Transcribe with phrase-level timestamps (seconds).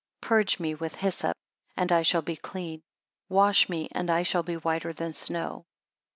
[0.23, 1.37] 30 Purge me with hyssop,
[1.77, 2.81] and I shall be clean:
[3.29, 5.67] wash me, and I shall be whiter than snow.